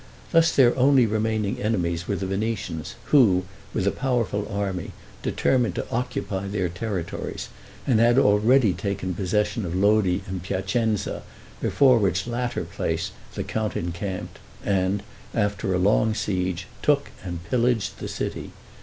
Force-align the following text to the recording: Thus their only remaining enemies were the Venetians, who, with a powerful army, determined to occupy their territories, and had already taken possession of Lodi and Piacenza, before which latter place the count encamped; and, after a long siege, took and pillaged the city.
Thus 0.31 0.51
their 0.51 0.75
only 0.79 1.05
remaining 1.05 1.61
enemies 1.61 2.07
were 2.07 2.15
the 2.15 2.25
Venetians, 2.25 2.95
who, 3.13 3.43
with 3.71 3.85
a 3.85 3.91
powerful 3.91 4.47
army, 4.49 4.93
determined 5.21 5.75
to 5.75 5.87
occupy 5.91 6.47
their 6.47 6.69
territories, 6.69 7.49
and 7.85 7.99
had 7.99 8.17
already 8.17 8.73
taken 8.73 9.13
possession 9.13 9.63
of 9.63 9.75
Lodi 9.75 10.21
and 10.25 10.41
Piacenza, 10.41 11.21
before 11.61 11.99
which 11.99 12.25
latter 12.25 12.63
place 12.63 13.11
the 13.35 13.43
count 13.43 13.77
encamped; 13.77 14.39
and, 14.65 15.03
after 15.35 15.71
a 15.71 15.77
long 15.77 16.15
siege, 16.15 16.65
took 16.81 17.11
and 17.23 17.43
pillaged 17.51 17.99
the 17.99 18.07
city. 18.07 18.53